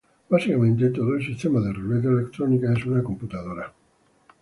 Básicamente, 0.29 0.89
todo 0.89 1.13
el 1.15 1.23
sistema 1.23 1.59
de 1.59 1.71
ruleta 1.73 2.07
electrónica 2.07 2.73
es 2.73 2.83
una 2.87 3.03
computadora. 3.03 3.71